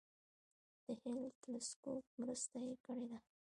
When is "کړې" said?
2.85-3.05